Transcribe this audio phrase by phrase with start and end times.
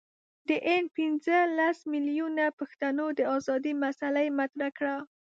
[0.47, 4.95] د هند پنځه لس میلیونه پښتنو د آزادی مسله یې مطرح کړه.